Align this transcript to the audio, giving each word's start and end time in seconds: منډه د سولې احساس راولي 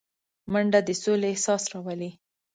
منډه 0.51 0.79
د 0.87 0.89
سولې 1.03 1.27
احساس 1.31 1.63
راولي 1.71 2.11